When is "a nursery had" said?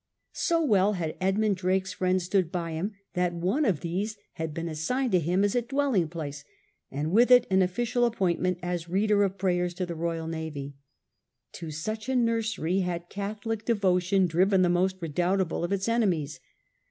12.09-13.09